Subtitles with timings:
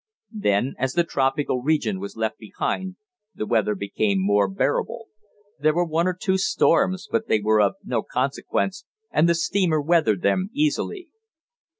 [0.33, 2.95] Then, as the tropical region was left behind,
[3.35, 5.09] the weather became more bearable.
[5.59, 9.79] There were one or two storms, but they were of no consequence and the steamer
[9.79, 11.09] weathered them easily.